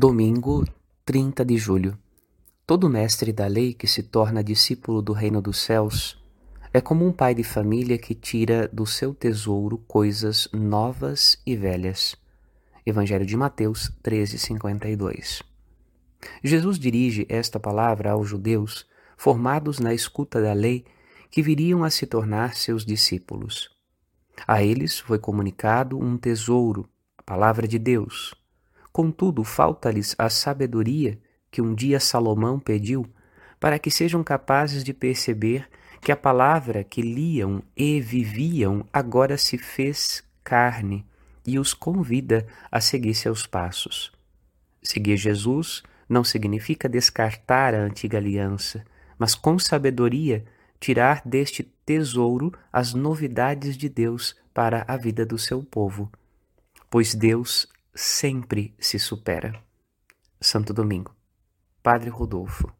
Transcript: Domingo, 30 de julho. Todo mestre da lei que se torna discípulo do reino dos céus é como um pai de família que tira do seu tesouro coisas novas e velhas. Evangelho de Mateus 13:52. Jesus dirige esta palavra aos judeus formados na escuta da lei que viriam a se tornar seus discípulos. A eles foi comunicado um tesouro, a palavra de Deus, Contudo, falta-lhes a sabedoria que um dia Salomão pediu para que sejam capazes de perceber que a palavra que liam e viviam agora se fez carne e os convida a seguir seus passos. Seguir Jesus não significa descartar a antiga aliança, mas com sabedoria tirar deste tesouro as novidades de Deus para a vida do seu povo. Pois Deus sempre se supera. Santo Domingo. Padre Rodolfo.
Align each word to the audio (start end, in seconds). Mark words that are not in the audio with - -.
Domingo, 0.00 0.64
30 1.04 1.44
de 1.44 1.58
julho. 1.58 1.98
Todo 2.64 2.88
mestre 2.88 3.32
da 3.32 3.48
lei 3.48 3.74
que 3.74 3.88
se 3.88 4.00
torna 4.00 4.44
discípulo 4.44 5.02
do 5.02 5.12
reino 5.12 5.42
dos 5.42 5.58
céus 5.58 6.22
é 6.72 6.80
como 6.80 7.04
um 7.04 7.10
pai 7.10 7.34
de 7.34 7.42
família 7.42 7.98
que 7.98 8.14
tira 8.14 8.68
do 8.68 8.86
seu 8.86 9.12
tesouro 9.12 9.78
coisas 9.88 10.48
novas 10.52 11.42
e 11.44 11.56
velhas. 11.56 12.14
Evangelho 12.86 13.26
de 13.26 13.36
Mateus 13.36 13.90
13:52. 14.00 15.42
Jesus 16.44 16.78
dirige 16.78 17.26
esta 17.28 17.58
palavra 17.58 18.12
aos 18.12 18.28
judeus 18.28 18.86
formados 19.16 19.80
na 19.80 19.92
escuta 19.92 20.40
da 20.40 20.52
lei 20.52 20.84
que 21.28 21.42
viriam 21.42 21.82
a 21.82 21.90
se 21.90 22.06
tornar 22.06 22.54
seus 22.54 22.86
discípulos. 22.86 23.68
A 24.46 24.62
eles 24.62 25.00
foi 25.00 25.18
comunicado 25.18 25.98
um 25.98 26.16
tesouro, 26.16 26.88
a 27.16 27.22
palavra 27.24 27.66
de 27.66 27.80
Deus, 27.80 28.37
Contudo, 28.98 29.44
falta-lhes 29.44 30.16
a 30.18 30.28
sabedoria 30.28 31.20
que 31.52 31.62
um 31.62 31.72
dia 31.72 32.00
Salomão 32.00 32.58
pediu 32.58 33.06
para 33.60 33.78
que 33.78 33.92
sejam 33.92 34.24
capazes 34.24 34.82
de 34.82 34.92
perceber 34.92 35.68
que 36.00 36.10
a 36.10 36.16
palavra 36.16 36.82
que 36.82 37.00
liam 37.00 37.62
e 37.76 38.00
viviam 38.00 38.84
agora 38.92 39.38
se 39.38 39.56
fez 39.56 40.24
carne 40.42 41.06
e 41.46 41.60
os 41.60 41.72
convida 41.72 42.44
a 42.72 42.80
seguir 42.80 43.14
seus 43.14 43.46
passos. 43.46 44.10
Seguir 44.82 45.16
Jesus 45.16 45.84
não 46.08 46.24
significa 46.24 46.88
descartar 46.88 47.76
a 47.76 47.82
antiga 47.82 48.18
aliança, 48.18 48.84
mas 49.16 49.32
com 49.32 49.60
sabedoria 49.60 50.44
tirar 50.80 51.22
deste 51.24 51.62
tesouro 51.86 52.52
as 52.72 52.94
novidades 52.94 53.76
de 53.76 53.88
Deus 53.88 54.34
para 54.52 54.84
a 54.88 54.96
vida 54.96 55.24
do 55.24 55.38
seu 55.38 55.62
povo. 55.62 56.10
Pois 56.90 57.14
Deus 57.14 57.68
sempre 57.94 58.74
se 58.78 58.98
supera. 58.98 59.64
Santo 60.40 60.72
Domingo. 60.72 61.14
Padre 61.82 62.10
Rodolfo. 62.10 62.77